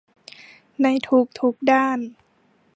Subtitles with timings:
[0.81, 1.99] ในทุกทุกด้าน